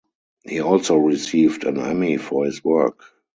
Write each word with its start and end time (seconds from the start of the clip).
He 0.49 0.61
also 0.61 0.97
received 0.97 1.63
an 1.63 1.79
Emmy 1.79 2.17
for 2.17 2.45
his 2.45 2.63
work. 2.63 3.03